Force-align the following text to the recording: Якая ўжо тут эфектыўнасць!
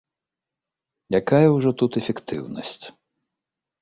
Якая 1.19 1.43
ўжо 1.57 1.69
тут 1.81 1.91
эфектыўнасць! 2.03 2.77